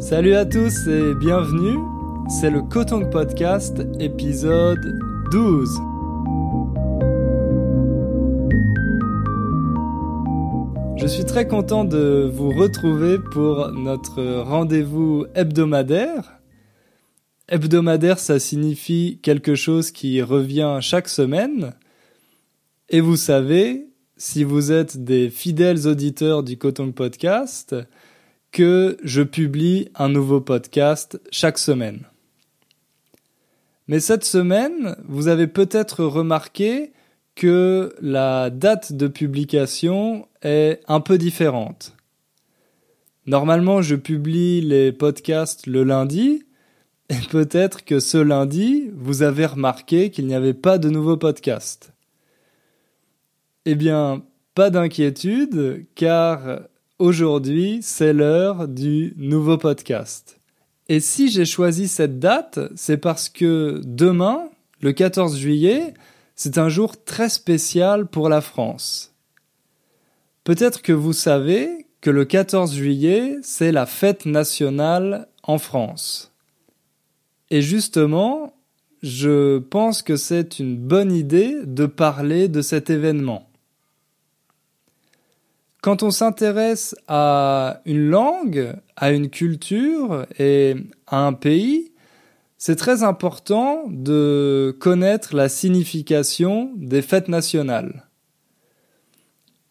[0.00, 1.76] Salut à tous et bienvenue,
[2.28, 4.78] c'est le Kotong Podcast épisode
[5.32, 5.68] 12.
[10.98, 16.38] Je suis très content de vous retrouver pour notre rendez-vous hebdomadaire.
[17.48, 21.74] Hebdomadaire, ça signifie quelque chose qui revient chaque semaine.
[22.88, 27.74] Et vous savez, si vous êtes des fidèles auditeurs du Kotong Podcast,
[28.52, 32.04] que je publie un nouveau podcast chaque semaine.
[33.86, 36.92] Mais cette semaine, vous avez peut-être remarqué
[37.34, 41.96] que la date de publication est un peu différente.
[43.26, 46.44] Normalement, je publie les podcasts le lundi,
[47.10, 51.92] et peut-être que ce lundi, vous avez remarqué qu'il n'y avait pas de nouveau podcast.
[53.64, 54.24] Eh bien,
[54.54, 56.60] pas d'inquiétude, car
[56.98, 60.40] Aujourd'hui, c'est l'heure du nouveau podcast.
[60.88, 64.48] Et si j'ai choisi cette date, c'est parce que demain,
[64.80, 65.94] le 14 juillet,
[66.34, 69.14] c'est un jour très spécial pour la France.
[70.42, 76.32] Peut-être que vous savez que le 14 juillet, c'est la fête nationale en France.
[77.50, 78.56] Et justement,
[79.04, 83.47] je pense que c'est une bonne idée de parler de cet événement.
[85.80, 90.74] Quand on s'intéresse à une langue, à une culture et
[91.06, 91.92] à un pays,
[92.56, 98.08] c'est très important de connaître la signification des fêtes nationales.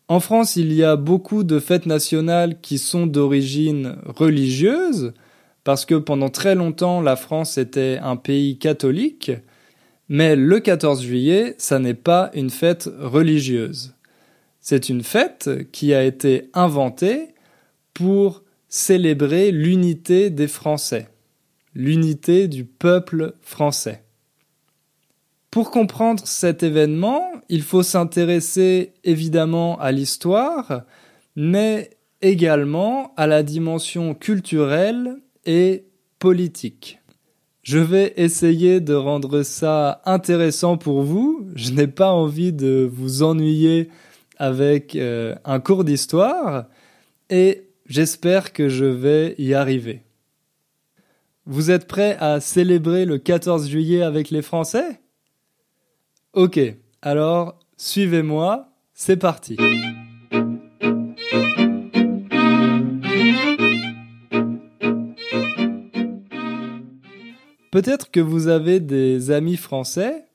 [0.08, 5.12] En France, il y a beaucoup de fêtes nationales qui sont d'origine religieuse,
[5.66, 9.32] parce que pendant très longtemps, la France était un pays catholique,
[10.08, 13.97] mais le 14 juillet, ça n'est pas une fête religieuse.
[14.70, 17.30] C'est une fête qui a été inventée
[17.94, 21.08] pour célébrer l'unité des Français,
[21.74, 24.04] l'unité du peuple français.
[25.52, 30.82] Pour comprendre cet événement, il faut s'intéresser évidemment à l'histoire,
[31.38, 31.92] mais
[32.22, 35.86] également à la dimension culturelle et
[36.20, 37.00] politique.
[37.64, 41.48] Je vais essayer de rendre ça intéressant pour vous.
[41.56, 43.90] Je n'ai pas envie de vous ennuyer
[44.38, 46.66] avec euh, un cours d'histoire
[47.30, 50.04] et j'espère que je vais y arriver.
[51.46, 55.00] Vous êtes prêts à célébrer le 14 juillet avec les Français?
[56.34, 56.60] Ok,
[57.02, 59.58] alors suivez-moi, c'est parti.
[67.72, 70.27] Peut-être que vous avez des amis français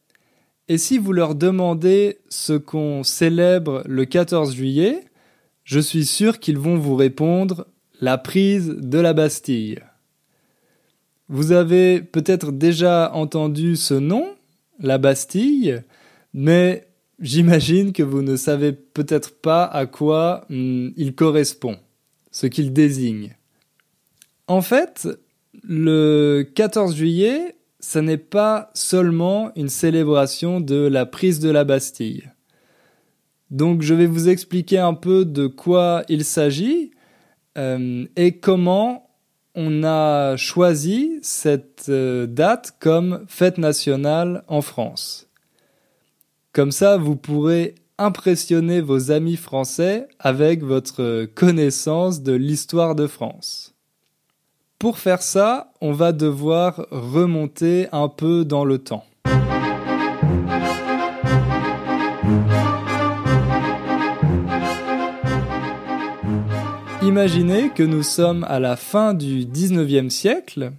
[0.72, 5.04] et si vous leur demandez ce qu'on célèbre le 14 juillet,
[5.64, 7.66] je suis sûr qu'ils vont vous répondre
[8.00, 9.80] la prise de la Bastille.
[11.28, 14.26] Vous avez peut-être déjà entendu ce nom,
[14.80, 15.82] la Bastille,
[16.32, 16.88] mais
[17.20, 21.76] j'imagine que vous ne savez peut-être pas à quoi hmm, il correspond,
[22.30, 23.36] ce qu'il désigne.
[24.46, 25.06] En fait,
[25.64, 32.30] le 14 juillet ce n'est pas seulement une célébration de la prise de la Bastille.
[33.50, 36.92] Donc je vais vous expliquer un peu de quoi il s'agit
[37.58, 39.10] euh, et comment
[39.54, 45.28] on a choisi cette euh, date comme fête nationale en France.
[46.52, 53.71] Comme ça, vous pourrez impressionner vos amis français avec votre connaissance de l'histoire de France.
[54.82, 59.04] Pour faire ça, on va devoir remonter un peu dans le temps.
[67.00, 70.72] Imaginez que nous sommes à la fin du 19e siècle,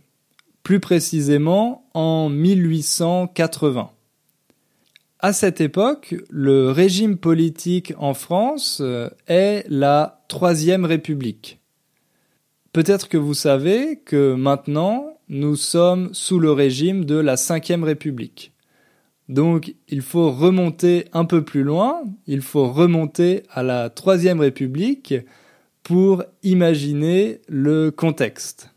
[0.63, 3.89] plus précisément en 1880.
[5.19, 11.62] À cette époque, le régime politique en France euh, est la Troisième République.
[12.73, 18.51] Peut-être que vous savez que maintenant, nous sommes sous le régime de la Cinquième République.
[19.29, 25.13] Donc, il faut remonter un peu plus loin, il faut remonter à la Troisième République
[25.83, 28.71] pour imaginer le contexte.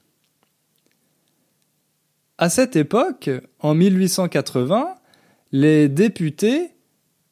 [2.36, 4.94] À cette époque, en 1880,
[5.52, 6.72] les députés,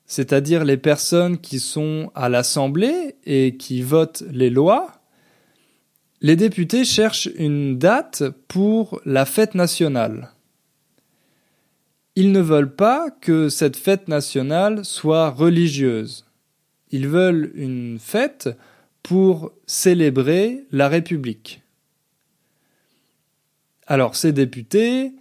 [0.07, 5.04] c'est-à-dire les personnes qui sont à l'Assemblée et qui votent les lois,
[6.25, 10.31] les députés cherchent une date pour la fête nationale.
[12.17, 16.25] Ils ne veulent pas que cette fête nationale soit religieuse.
[16.91, 18.49] Ils veulent une fête
[19.03, 21.61] pour célébrer la République.
[23.87, 25.13] Alors ces députés,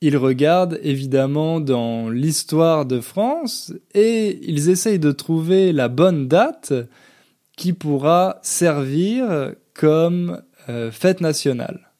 [0.00, 6.72] ils regardent évidemment dans l'histoire de France et ils essayent de trouver la bonne date
[7.56, 11.90] qui pourra servir comme euh, fête nationale.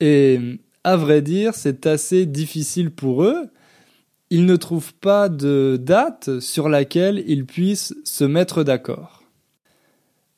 [0.00, 3.48] Et à vrai dire, c'est assez difficile pour eux.
[4.30, 9.22] Ils ne trouvent pas de date sur laquelle ils puissent se mettre d'accord.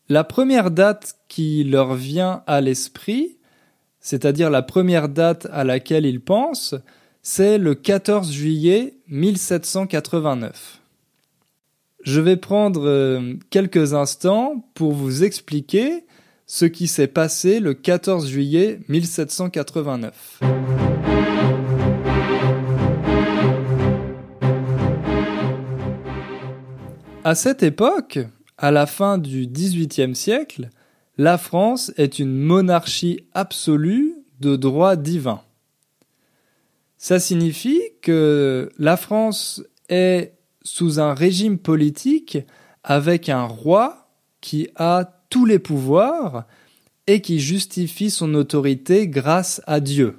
[0.08, 3.38] La première date qui leur vient à l'esprit,
[4.00, 6.74] c'est-à-dire la première date à laquelle ils pensent,
[7.22, 10.79] c'est le 14 juillet 1789.
[12.02, 16.06] Je vais prendre euh, quelques instants pour vous expliquer
[16.46, 20.40] ce qui s'est passé le 14 juillet 1789.
[27.22, 28.18] À cette époque,
[28.56, 30.70] à la fin du XVIIIe siècle,
[31.18, 35.42] la France est une monarchie absolue de droit divin.
[36.96, 42.38] Ça signifie que la France est sous un régime politique
[42.84, 44.08] avec un roi
[44.40, 46.46] qui a tous les pouvoirs
[47.06, 50.16] et qui justifie son autorité grâce à Dieu.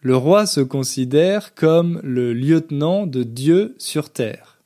[0.00, 4.60] Le roi se considère comme le lieutenant de Dieu sur terre.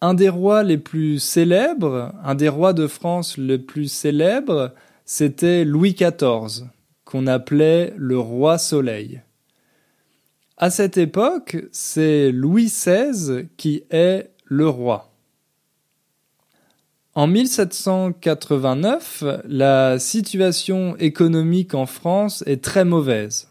[0.00, 4.74] Un des rois les plus célèbres, un des rois de France les plus célèbres,
[5.06, 6.66] c'était Louis XIV,
[7.06, 9.22] qu'on appelait le roi soleil.
[10.56, 15.10] À cette époque, c'est Louis XVI qui est le roi.
[17.16, 23.48] En 1789, la situation économique en France est très mauvaise.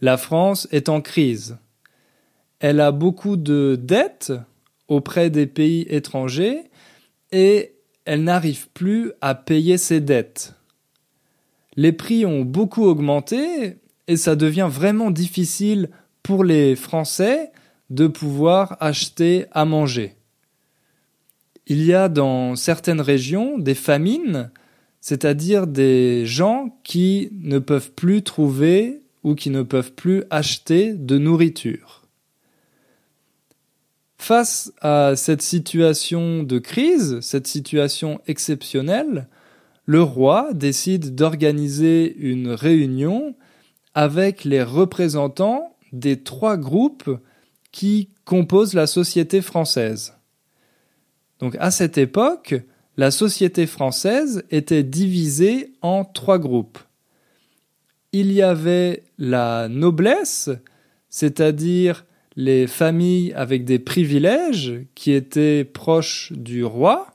[0.00, 1.58] La France est en crise.
[2.58, 4.32] Elle a beaucoup de dettes
[4.88, 6.70] auprès des pays étrangers
[7.32, 7.74] et
[8.06, 10.54] elle n'arrive plus à payer ses dettes.
[11.76, 13.76] Les prix ont beaucoup augmenté
[14.06, 15.90] et ça devient vraiment difficile
[16.24, 17.52] pour les Français
[17.90, 20.16] de pouvoir acheter à manger
[21.66, 24.50] il y a dans certaines régions des famines,
[25.00, 31.18] c'est-à-dire des gens qui ne peuvent plus trouver ou qui ne peuvent plus acheter de
[31.18, 32.02] nourriture.
[34.18, 39.28] Face à cette situation de crise, cette situation exceptionnelle,
[39.86, 43.34] le roi décide d'organiser une réunion
[43.94, 47.18] avec les représentants des trois groupes
[47.72, 50.14] qui composent la société française.
[51.40, 52.54] Donc à cette époque,
[52.96, 56.78] la société française était divisée en trois groupes.
[58.12, 60.50] Il y avait la noblesse,
[61.10, 62.04] c'est-à-dire
[62.36, 67.08] les familles avec des privilèges qui étaient proches du roi.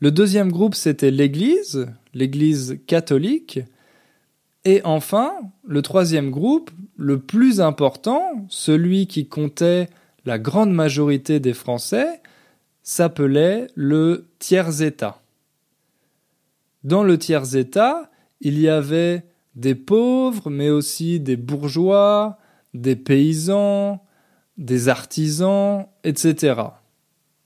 [0.00, 3.60] Le deuxième groupe, c'était l'Église, l'Église catholique.
[4.68, 5.32] Et enfin,
[5.66, 9.88] le troisième groupe, le plus important, celui qui comptait
[10.26, 12.20] la grande majorité des Français,
[12.82, 15.22] s'appelait le tiers-État.
[16.84, 18.10] Dans le tiers-État,
[18.42, 19.24] il y avait
[19.54, 22.36] des pauvres, mais aussi des bourgeois,
[22.74, 24.04] des paysans,
[24.58, 26.60] des artisans, etc.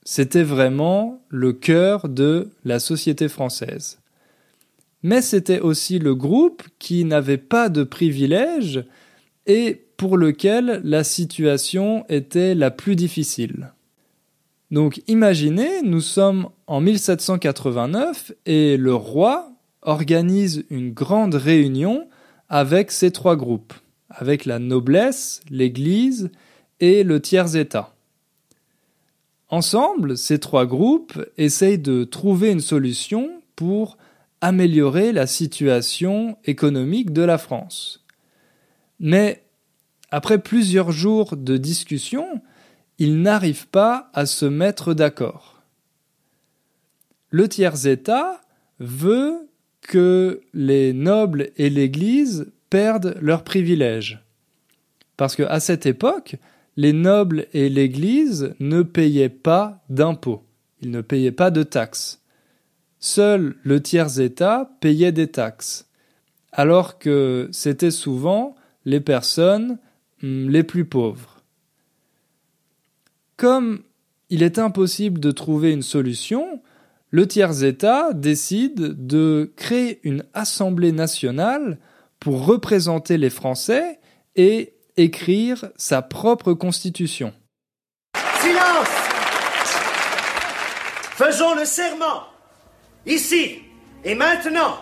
[0.03, 4.02] C'était vraiment le cœur de la société française.
[5.03, 8.85] Mais c'était aussi le groupe qui n'avait pas de privilèges
[9.45, 13.73] et pour lequel la situation était la plus difficile.
[14.71, 22.07] Donc imaginez, nous sommes en 1789 et le roi organise une grande réunion
[22.49, 23.73] avec ces trois groupes,
[24.09, 26.31] avec la noblesse, l'Église
[26.79, 27.93] et le tiers-État.
[29.49, 33.97] Ensemble, ces trois groupes essayent de trouver une solution pour
[34.43, 38.05] améliorer la situation économique de la France.
[38.99, 39.41] Mais
[40.11, 42.41] après plusieurs jours de discussion,
[42.99, 45.61] ils n'arrivent pas à se mettre d'accord.
[47.29, 48.41] Le tiers-État
[48.79, 49.47] veut
[49.79, 54.25] que les nobles et l'Église perdent leurs privilèges.
[55.15, 56.35] Parce qu'à cette époque,
[56.75, 60.43] les nobles et l'Église ne payaient pas d'impôts,
[60.81, 62.22] ils ne payaient pas de taxes.
[63.05, 65.89] Seul le tiers-État payait des taxes,
[66.53, 68.55] alors que c'était souvent
[68.85, 69.77] les personnes
[70.23, 71.41] hum, les plus pauvres.
[73.35, 73.83] Comme
[74.29, 76.61] il est impossible de trouver une solution,
[77.09, 81.79] le tiers-État décide de créer une Assemblée nationale
[82.21, 83.99] pour représenter les Français
[84.37, 87.33] et écrire sa propre constitution.
[88.39, 88.87] Silence
[91.17, 92.32] Faisons le serment,
[93.05, 93.59] ici
[94.03, 94.77] et maintenant,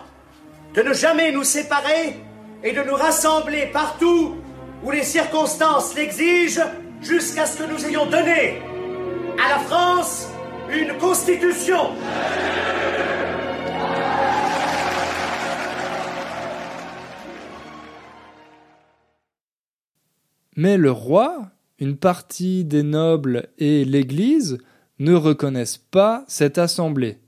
[0.74, 2.16] de ne jamais nous séparer
[2.64, 4.36] et de nous rassembler partout
[4.82, 6.66] où les circonstances l'exigent
[7.00, 8.60] jusqu'à ce que nous ayons donné
[9.44, 10.28] à la France
[10.70, 11.90] une constitution.
[20.56, 24.58] Mais le roi, une partie des nobles et l'Église
[24.98, 27.21] ne reconnaissent pas cette assemblée.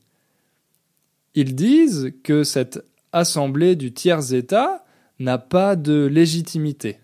[1.34, 4.84] Ils disent que cette assemblée du tiers-État
[5.18, 6.98] n'a pas de légitimité.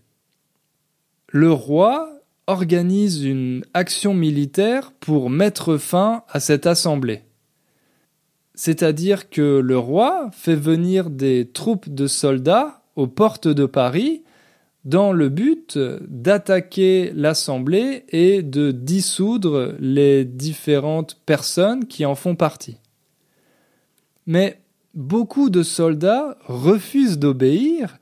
[1.29, 7.23] Le roi organise une action militaire pour mettre fin à cette assemblée.
[8.55, 14.23] C'est-à-dire que le roi fait venir des troupes de soldats aux portes de Paris
[14.85, 22.79] dans le but d'attaquer l'Assemblée et de dissoudre les différentes personnes qui en font partie.
[24.27, 24.61] Mais
[24.95, 27.99] beaucoup de soldats refusent d'obéir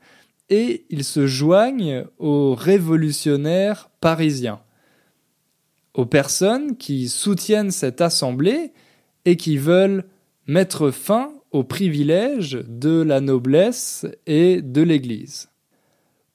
[0.49, 4.61] et ils se joignent aux révolutionnaires parisiens,
[5.93, 8.71] aux personnes qui soutiennent cette assemblée
[9.25, 10.05] et qui veulent
[10.47, 15.49] mettre fin aux privilèges de la noblesse et de l'Église.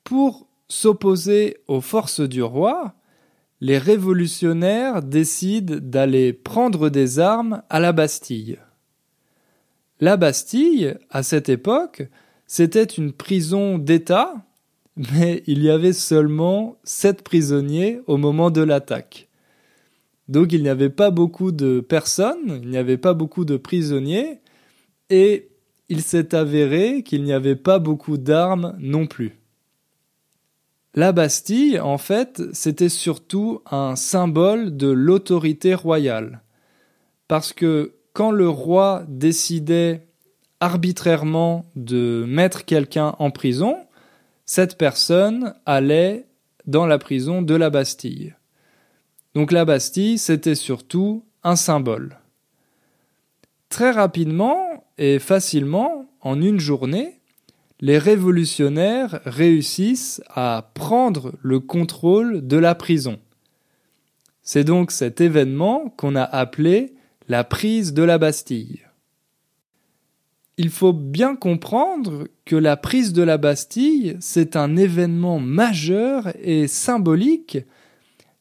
[0.02, 2.94] Pour s'opposer aux forces du roi,
[3.60, 8.58] les révolutionnaires décident d'aller prendre des armes à la Bastille.
[10.04, 12.06] La Bastille, à cette époque,
[12.46, 14.34] c'était une prison d'État,
[14.98, 19.30] mais il y avait seulement sept prisonniers au moment de l'attaque.
[20.28, 24.40] Donc il n'y avait pas beaucoup de personnes, il n'y avait pas beaucoup de prisonniers,
[25.08, 25.48] et
[25.88, 29.38] il s'est avéré qu'il n'y avait pas beaucoup d'armes non plus.
[30.94, 36.42] La Bastille, en fait, c'était surtout un symbole de l'autorité royale.
[37.26, 40.06] Parce que quand le roi décidait
[40.60, 43.76] arbitrairement de mettre quelqu'un en prison,
[44.46, 46.26] cette personne allait
[46.66, 48.34] dans la prison de la Bastille.
[49.34, 52.18] Donc la Bastille, c'était surtout un symbole.
[53.68, 57.20] Très rapidement et facilement, en une journée,
[57.80, 63.18] les révolutionnaires réussissent à prendre le contrôle de la prison.
[64.42, 66.93] C'est donc cet événement qu'on a appelé
[67.28, 68.82] la prise de la Bastille.
[70.56, 76.68] Il faut bien comprendre que la prise de la Bastille, c'est un événement majeur et
[76.68, 77.58] symbolique,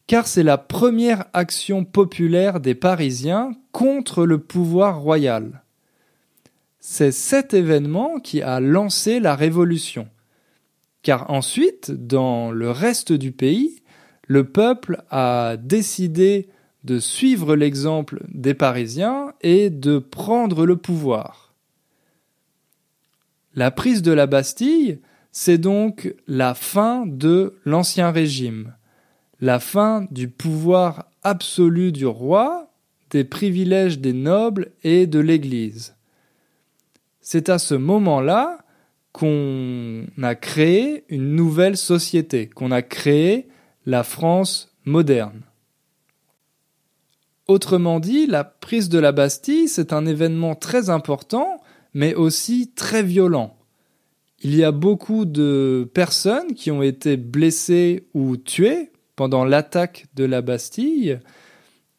[0.06, 5.63] car c'est la première action populaire des Parisiens contre le pouvoir royal.
[6.80, 10.08] C'est cet événement qui a lancé la révolution.
[11.02, 13.82] Car ensuite, dans le reste du pays,
[14.28, 16.50] le peuple a décidé
[16.84, 21.54] de suivre l'exemple des Parisiens et de prendre le pouvoir.
[23.56, 25.00] La prise de la Bastille,
[25.32, 28.74] c'est donc la fin de l'Ancien Régime,
[29.40, 32.70] la fin du pouvoir absolu du roi,
[33.12, 35.96] des privilèges des nobles et de l'Église
[37.24, 38.60] c'est à ce moment-là
[39.13, 43.48] qu'on a créé une nouvelle société, qu'on a créé
[43.86, 45.42] la France moderne.
[47.48, 51.62] Autrement dit, la prise de la Bastille, c'est un événement très important,
[51.94, 53.58] mais aussi très violent.
[54.42, 60.26] Il y a beaucoup de personnes qui ont été blessées ou tuées pendant l'attaque de
[60.26, 61.20] la Bastille,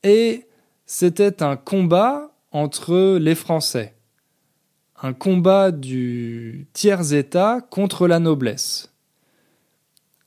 [0.03, 0.47] et
[0.87, 3.95] c'était un combat entre les Français
[5.05, 8.95] un combat du tiers-État contre la noblesse.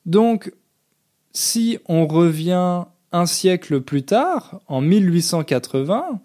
[0.06, 0.54] Donc,
[1.34, 6.22] si on revient un siècle plus tard, en 1880,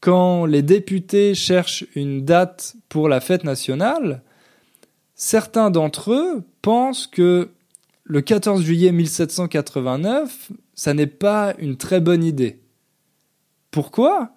[0.00, 4.22] quand les députés cherchent une date pour la fête nationale,
[5.14, 7.50] certains d'entre eux pensent que
[8.04, 12.60] le 14 juillet 1789, ça n'est pas une très bonne idée.
[13.70, 14.32] Pourquoi?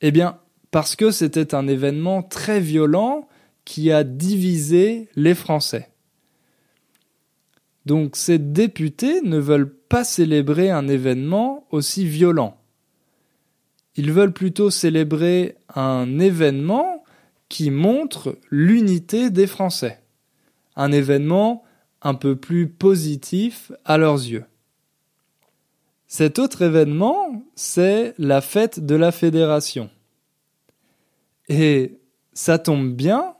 [0.00, 0.38] Eh bien,
[0.70, 3.28] parce que c'était un événement très violent
[3.64, 5.90] qui a divisé les Français.
[7.86, 12.56] Donc ces députés ne veulent pas célébrer un événement aussi violent.
[13.96, 17.02] Ils veulent plutôt célébrer un événement
[17.48, 20.00] qui montre l'unité des Français.
[20.76, 21.64] Un événement
[22.02, 24.44] un peu plus positif à leurs yeux.
[26.06, 29.90] Cet autre événement, c'est la fête de la Fédération.
[31.48, 31.98] Et
[32.32, 33.34] ça tombe bien,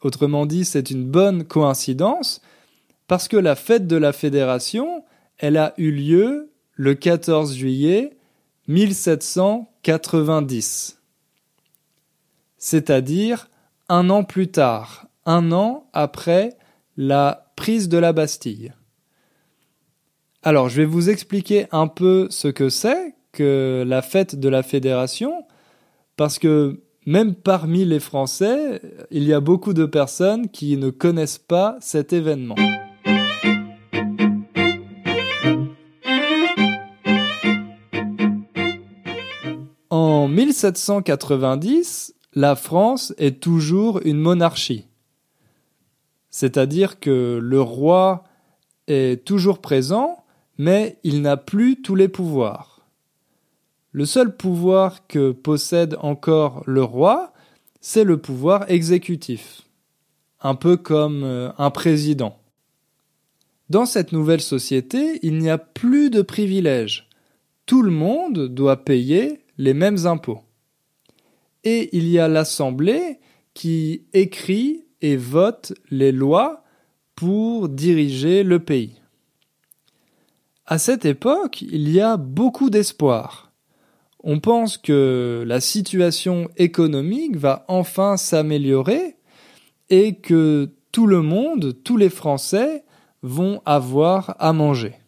[0.00, 2.40] autrement dit, c'est une bonne coïncidence,
[3.08, 5.04] parce que la fête de la Fédération,
[5.42, 8.16] elle a eu lieu le 14 juillet
[8.68, 11.00] 1790.
[12.56, 13.50] C'est-à-dire
[13.88, 16.56] un an plus tard, un an après
[16.96, 18.72] la prise de la Bastille.
[20.44, 24.62] Alors, je vais vous expliquer un peu ce que c'est que la fête de la
[24.62, 25.44] Fédération,
[26.16, 28.80] parce que même parmi les Français,
[29.10, 32.54] il y a beaucoup de personnes qui ne connaissent pas cet événement.
[40.46, 44.86] 1790, la France est toujours une monarchie.
[46.30, 48.24] C'est-à-dire que le roi
[48.88, 50.24] est toujours présent,
[50.58, 52.86] mais il n'a plus tous les pouvoirs.
[53.92, 57.32] Le seul pouvoir que possède encore le roi,
[57.80, 59.62] c'est le pouvoir exécutif,
[60.40, 62.38] un peu comme euh, un président.
[63.68, 67.08] Dans cette nouvelle société, il n'y a plus de privilèges.
[67.66, 70.40] Tout le monde doit payer les mêmes impôts.
[71.62, 73.20] Et il y a l'Assemblée
[73.54, 76.64] qui écrit et vote les lois
[77.14, 79.00] pour diriger le pays.
[80.66, 83.52] À cette époque, il y a beaucoup d'espoir.
[84.24, 89.16] On pense que la situation économique va enfin s'améliorer
[89.90, 92.84] et que tout le monde, tous les Français
[93.22, 95.01] vont avoir à manger.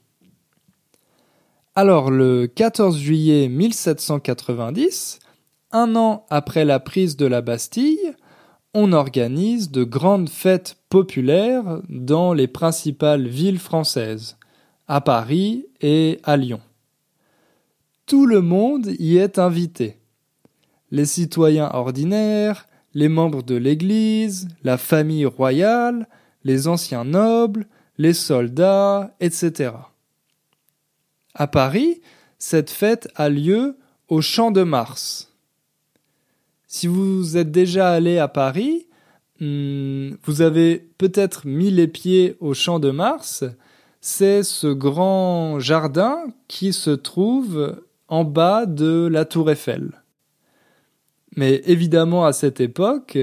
[1.76, 5.18] Alors le 14 juillet 1790,
[5.72, 8.14] un an après la prise de la Bastille,
[8.74, 14.36] on organise de grandes fêtes populaires dans les principales villes françaises,
[14.86, 16.60] à Paris et à Lyon.
[18.06, 19.98] Tout le monde y est invité.
[20.92, 26.08] Les citoyens ordinaires, les membres de l'Église, la famille royale,
[26.44, 27.66] les anciens nobles,
[27.98, 29.72] les soldats, etc.
[31.34, 32.00] À Paris,
[32.38, 33.76] cette fête a lieu
[34.08, 35.32] au Champ de Mars.
[36.68, 38.86] Si vous êtes déjà allé à Paris,
[39.40, 43.42] hmm, vous avez peut-être mis les pieds au Champ de Mars.
[44.00, 49.90] C'est ce grand jardin qui se trouve en bas de la Tour Eiffel.
[51.36, 53.18] Mais évidemment, à cette époque,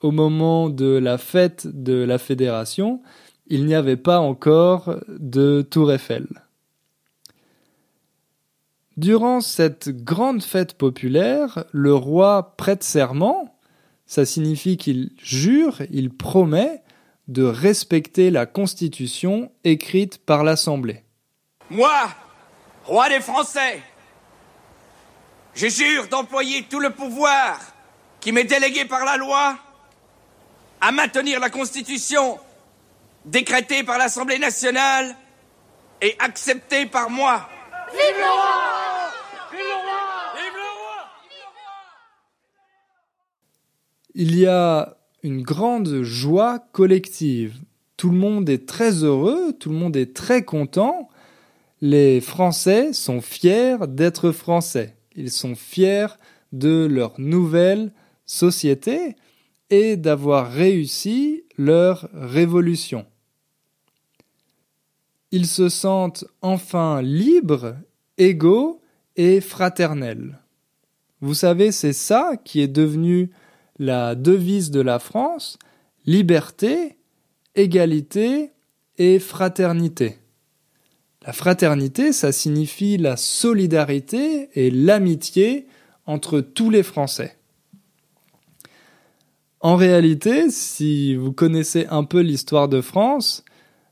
[0.00, 3.02] au moment de la fête de la Fédération,
[3.46, 6.26] il n'y avait pas encore de Tour Eiffel.
[8.96, 13.58] Durant cette grande fête populaire, le roi prête serment,
[14.06, 16.82] ça signifie qu'il jure, il promet
[17.28, 21.04] de respecter la constitution écrite par l'Assemblée.
[21.70, 21.92] Moi,
[22.84, 23.80] roi des Français,
[25.54, 27.58] je jure d'employer tout le pouvoir
[28.20, 29.56] qui m'est délégué par la loi
[30.80, 32.38] à maintenir la constitution
[33.24, 35.16] décrétée par l'Assemblée nationale
[36.00, 37.48] et acceptée par moi.
[37.92, 38.72] Vive le roi
[39.52, 41.08] Vive le roi Vive le roi
[44.14, 47.56] Il y a une grande joie collective.
[47.96, 51.08] Tout le monde est très heureux, tout le monde est très content.
[51.80, 54.96] Les Français sont fiers d'être Français.
[55.14, 56.18] Ils sont fiers
[56.52, 57.92] de leur nouvelle
[58.26, 59.16] société
[59.70, 63.06] et d'avoir réussi leur révolution
[65.32, 67.74] ils se sentent enfin libres,
[68.18, 68.80] égaux
[69.16, 70.38] et fraternels.
[71.22, 73.30] Vous savez, c'est ça qui est devenu
[73.78, 75.58] la devise de la France,
[76.06, 76.96] liberté,
[77.54, 78.50] égalité
[78.98, 80.18] et fraternité.
[81.24, 85.66] La fraternité, ça signifie la solidarité et l'amitié
[86.06, 87.36] entre tous les Français.
[89.60, 93.44] En réalité, si vous connaissez un peu l'histoire de France,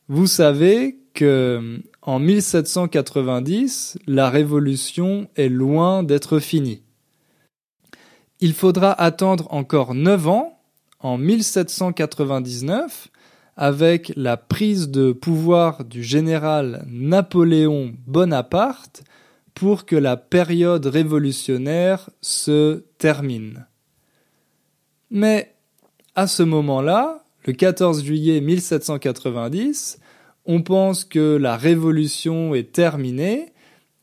[0.09, 6.83] vous savez que en 1790, la révolution est loin d'être finie.
[8.41, 10.59] Il faudra attendre encore neuf ans,
[11.01, 13.09] en 1799,
[13.57, 19.03] avec la prise de pouvoir du général Napoléon Bonaparte,
[19.53, 23.67] pour que la période révolutionnaire se termine.
[25.11, 25.55] Mais
[26.15, 29.99] à ce moment-là, le 14 juillet 1790,
[30.47, 33.53] on pense que la révolution est terminée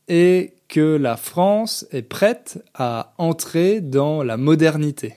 [0.06, 5.16] et que la France est prête à entrer dans la modernité.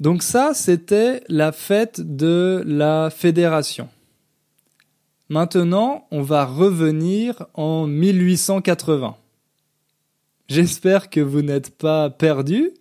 [0.00, 3.88] Donc ça, c'était la fête de la fédération.
[5.28, 9.16] Maintenant, on va revenir en 1880.
[10.48, 12.72] J'espère que vous n'êtes pas perdus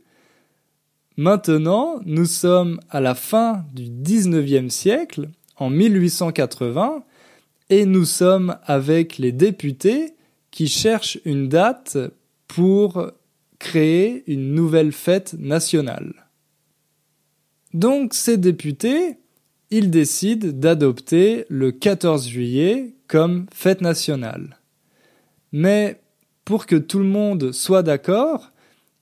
[1.19, 5.27] Maintenant, nous sommes à la fin du 19e siècle,
[5.57, 7.03] en 1880,
[7.69, 10.13] et nous sommes avec les députés
[10.49, 11.97] qui cherchent une date
[12.47, 13.11] pour
[13.59, 16.13] créer une nouvelle fête nationale.
[17.73, 19.17] Donc ces députés,
[19.71, 24.57] ils décident d'adopter le 14 juillet comme fête nationale.
[25.51, 25.99] Mais
[26.45, 28.53] pour que tout le monde soit d'accord,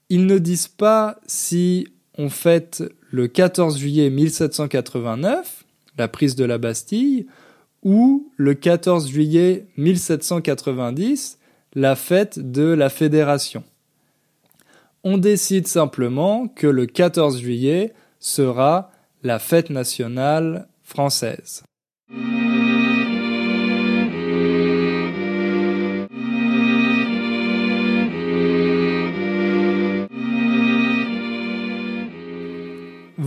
[0.08, 1.86] ils ne disent pas si
[2.18, 5.64] on fête le 14 juillet 1789,
[5.96, 7.26] la prise de la Bastille,
[7.84, 11.38] ou le 14 juillet 1790,
[11.74, 13.62] la fête de la Fédération.
[15.04, 18.90] On décide simplement que le 14 juillet sera
[19.22, 21.62] la fête nationale française.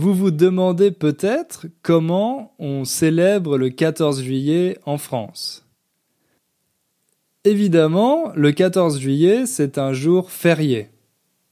[0.02, 5.64] Vous vous demandez peut-être comment on célèbre le 14 juillet en France.
[7.44, 10.88] Évidemment, le 14 juillet, c'est un jour férié.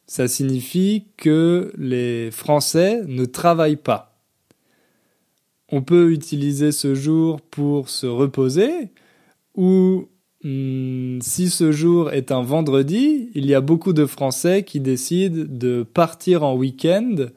[0.08, 4.20] Ça signifie que les Français ne travaillent pas.
[5.68, 8.90] On peut utiliser ce jour pour se reposer
[9.54, 10.08] ou
[10.42, 15.44] hmm, si ce jour est un vendredi, il y a beaucoup de Français qui décident
[15.48, 17.28] de partir en week-end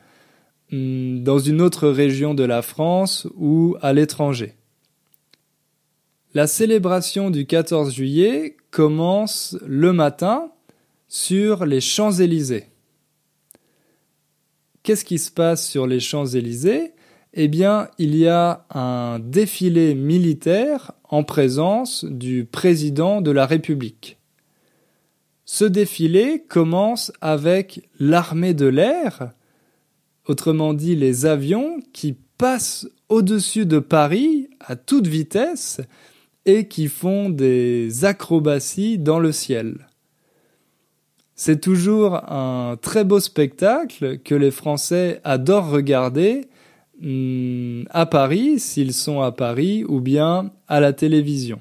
[0.74, 4.56] dans une autre région de la France ou à l'étranger.
[6.34, 10.52] La célébration du 14 juillet commence le matin
[11.08, 12.70] sur les Champs-Élysées.
[14.82, 16.94] Qu'est-ce qui se passe sur les Champs-Élysées?
[17.36, 24.18] Eh bien, il y a un défilé militaire en présence du président de la République.
[25.46, 29.34] Ce défilé commence avec l'armée de l'air,
[30.28, 35.82] autrement dit les avions qui passent au-dessus de Paris à toute vitesse
[36.46, 39.88] et qui font des acrobaties dans le ciel.
[41.36, 46.48] C'est toujours un très beau spectacle que les Français adorent regarder
[47.02, 51.60] hmm, à Paris, s'ils sont à Paris, ou bien à la télévision.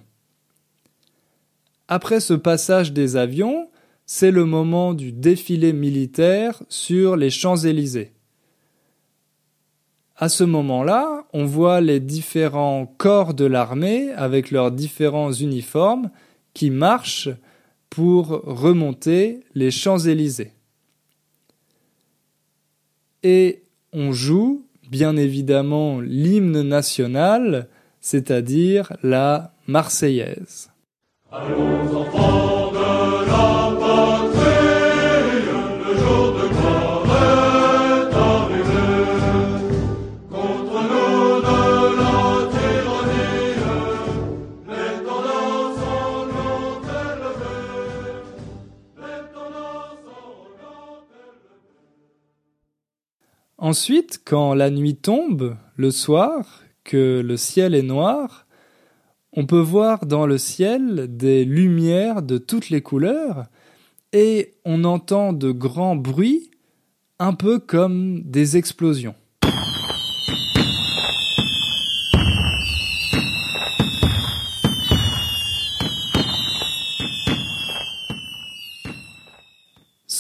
[1.89, 3.69] Après ce passage des avions,
[4.07, 8.13] c'est le moment du défilé militaire sur les Champs-Élysées.
[10.23, 16.11] À ce moment-là, on voit les différents corps de l'armée avec leurs différents uniformes
[16.55, 17.29] qui marchent
[17.91, 20.53] pour remonter les Champs-Élysées.
[23.25, 27.67] Et on joue, bien évidemment, l'hymne national,
[28.01, 30.71] c'est-à-dire la Marseillaise.
[53.73, 58.47] Ensuite, quand la nuit tombe, le soir, que le ciel est noir,
[59.33, 63.47] on peut voir dans le ciel des lumières de toutes les couleurs
[64.13, 66.51] et on entend de grands bruits,
[67.19, 69.15] un peu comme des explosions.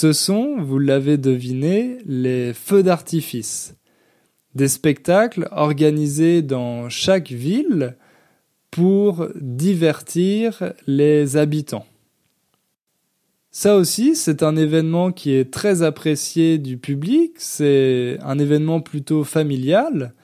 [0.02, 3.76] Ce sont, vous l'avez deviné, les feux d'artifice.
[4.56, 7.96] Des spectacles organisés dans chaque ville
[8.72, 11.86] pour divertir les habitants.
[13.52, 19.22] Ça aussi, c'est un événement qui est très apprécié du public, c'est un événement plutôt
[19.22, 20.14] familial,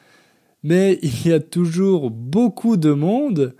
[0.65, 3.55] mais il y a toujours beaucoup de monde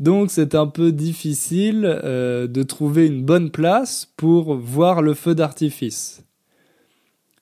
[0.00, 5.34] donc c'est un peu difficile euh, de trouver une bonne place pour voir le feu
[5.34, 6.24] d'artifice.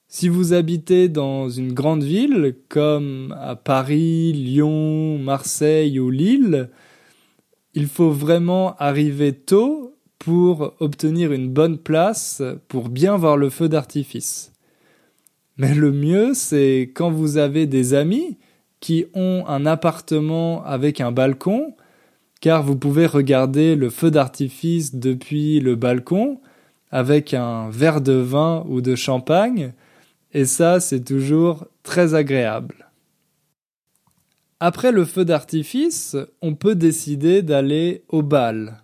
[0.08, 6.68] Si vous habitez dans une grande ville comme à Paris, Lyon, Marseille ou Lille,
[7.74, 13.68] il faut vraiment arriver tôt pour obtenir une bonne place pour bien voir le feu
[13.68, 14.52] d'artifice.
[15.58, 18.36] Mais le mieux, c'est quand vous avez des amis
[18.80, 21.74] qui ont un appartement avec un balcon,
[22.40, 26.40] car vous pouvez regarder le feu d'artifice depuis le balcon
[26.90, 29.72] avec un verre de vin ou de champagne,
[30.32, 32.88] et ça c'est toujours très agréable.
[34.60, 38.82] Après le feu d'artifice, on peut décider d'aller au bal.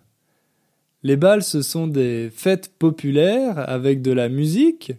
[1.03, 4.93] Les bals, ce sont des fêtes populaires avec de la musique,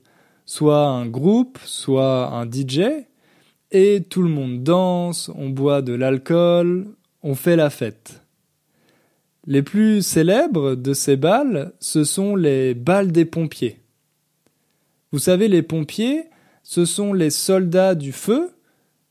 [0.44, 2.82] soit un groupe, soit un DJ,
[3.72, 6.86] et tout le monde danse, on boit de l'alcool,
[7.22, 8.25] on fait la fête.
[9.46, 13.80] Les plus célèbres de ces balles, ce sont les balles des pompiers.
[15.12, 16.24] Vous savez, les pompiers,
[16.64, 18.50] ce sont les soldats du feu,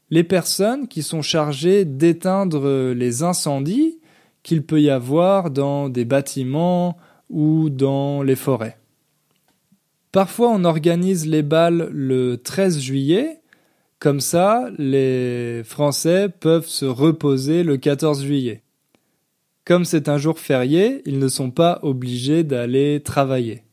[0.09, 3.99] les personnes qui sont chargées d'éteindre les incendies
[4.43, 6.97] qu'il peut y avoir dans des bâtiments
[7.29, 8.77] ou dans les forêts.
[10.11, 13.39] Parfois, on organise les balles le 13 juillet,
[13.99, 18.64] comme ça, les Français peuvent se reposer le 14 juillet.
[19.65, 23.63] Comme c'est un jour férié, ils ne sont pas obligés d'aller travailler.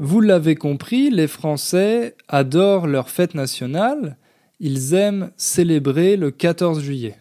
[0.00, 4.16] Vous l'avez compris, les Français adorent leur fête nationale,
[4.58, 7.16] ils aiment célébrer le 14 juillet.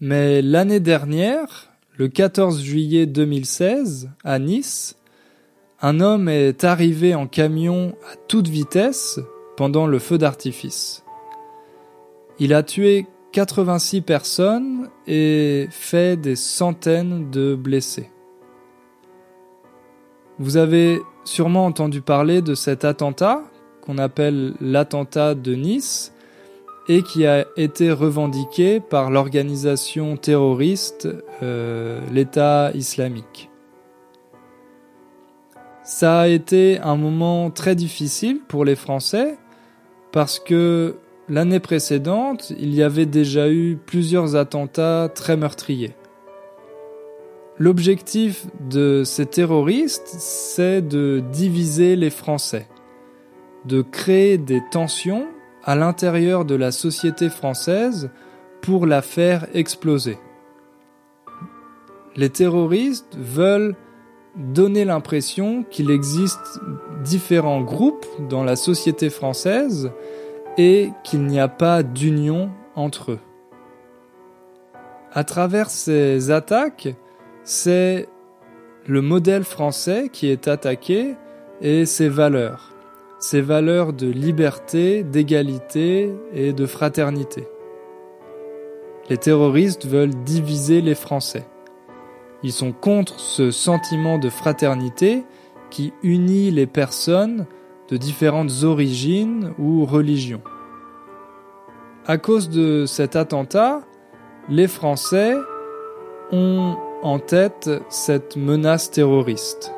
[0.00, 4.96] Mais l'année dernière, le 14 juillet 2016, à Nice,
[5.82, 9.20] un homme est arrivé en camion à toute vitesse
[9.56, 11.04] pendant le feu d'artifice.
[12.38, 18.10] Il a tué 86 personnes et fait des centaines de blessés.
[20.38, 23.42] Vous avez sûrement entendu parler de cet attentat
[23.80, 26.12] qu'on appelle l'attentat de Nice
[26.88, 31.08] et qui a été revendiqué par l'organisation terroriste
[31.42, 33.50] euh, l'État islamique.
[35.84, 39.36] Ça a été un moment très difficile pour les Français
[40.12, 40.96] parce que
[41.28, 45.94] l'année précédente, il y avait déjà eu plusieurs attentats très meurtriers.
[47.58, 52.66] L'objectif de ces terroristes, c'est de diviser les Français,
[53.64, 55.26] de créer des tensions
[55.64, 58.10] à l'intérieur de la société française
[58.60, 60.18] pour la faire exploser.
[62.16, 63.76] Les terroristes veulent
[64.36, 66.60] donner l'impression qu'il existe
[67.04, 69.90] différents groupes dans la société française
[70.58, 73.20] et qu'il n'y a pas d'union entre eux.
[75.12, 76.94] À travers ces attaques,
[77.44, 78.08] c'est
[78.86, 81.14] le modèle français qui est attaqué
[81.60, 82.74] et ses valeurs,
[83.18, 87.46] ses valeurs de liberté, d'égalité et de fraternité.
[89.08, 91.44] Les terroristes veulent diviser les Français.
[92.42, 95.24] Ils sont contre ce sentiment de fraternité
[95.70, 97.46] qui unit les personnes
[97.88, 100.42] de différentes origines ou religions.
[102.06, 103.80] À cause de cet attentat,
[104.48, 105.34] les Français
[106.32, 109.72] ont en tête cette menace terroriste.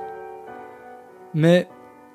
[1.35, 1.69] Mais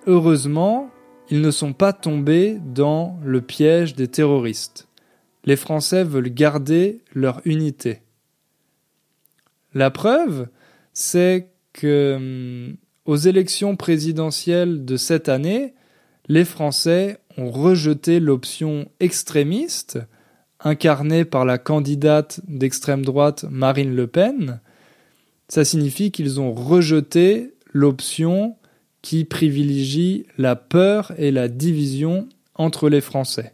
[0.07, 0.89] heureusement,
[1.29, 4.88] ils ne sont pas tombés dans le piège des terroristes.
[5.45, 8.01] Les Français veulent garder leur unité.
[9.73, 10.47] La preuve,
[10.93, 15.73] c'est que hum, aux élections présidentielles de cette année,
[16.27, 19.99] les Français ont rejeté l'option extrémiste
[20.60, 24.60] incarnée par la candidate d'extrême droite Marine Le Pen.
[25.47, 28.58] Ça signifie qu'ils ont rejeté l'option
[29.01, 33.53] qui privilégie la peur et la division entre les Français.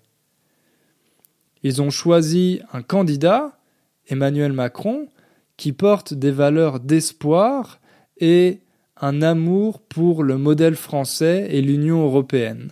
[1.63, 3.59] Ils ont choisi un candidat,
[4.07, 5.07] Emmanuel Macron,
[5.57, 7.79] qui porte des valeurs d'espoir
[8.17, 8.59] et
[8.97, 12.71] un amour pour le modèle français et l'Union européenne.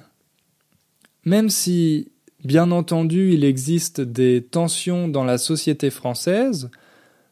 [1.26, 2.12] Même si,
[2.44, 6.70] bien entendu, il existe des tensions dans la société française,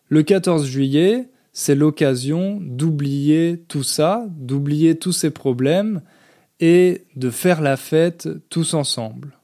[0.10, 6.02] le 14 juillet, c'est l'occasion d'oublier tout ça, d'oublier tous ces problèmes
[6.60, 9.38] et de faire la fête tous ensemble.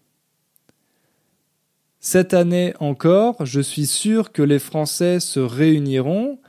[2.09, 6.39] Cette année encore, je suis sûr que les Français se réuniront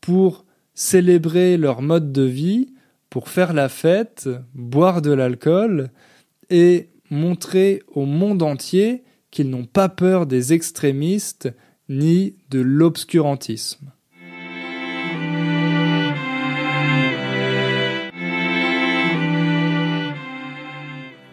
[0.00, 2.72] pour célébrer leur mode de vie,
[3.10, 5.90] pour faire la fête, boire de l'alcool
[6.50, 9.02] et montrer au monde entier
[9.32, 11.52] qu'ils n'ont pas peur des extrémistes
[11.88, 13.90] ni de l'obscurantisme.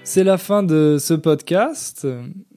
[0.03, 2.07] C'est la fin de ce podcast.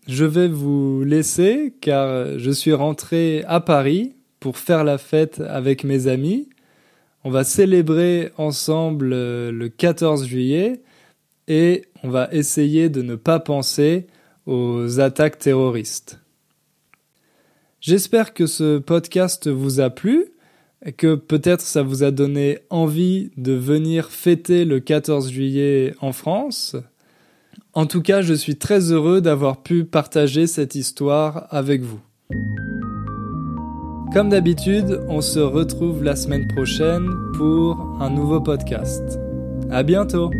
[0.08, 5.84] Je vais vous laisser car je suis rentré à Paris pour faire la fête avec
[5.84, 6.48] mes amis.
[7.24, 10.80] On va célébrer ensemble euh, le 14 juillet
[11.46, 14.06] et on va essayer de ne pas penser
[14.46, 16.20] aux attaques terroristes.
[17.82, 20.24] J'espère que ce podcast vous a plu
[20.86, 26.12] et que peut-être ça vous a donné envie de venir fêter le 14 juillet en
[26.12, 26.76] France.
[27.78, 32.00] En tout cas, je suis très heureux d'avoir pu partager cette histoire avec vous.
[34.12, 39.20] Comme d'habitude, on se retrouve la semaine prochaine pour un nouveau podcast.
[39.70, 40.32] À bientôt!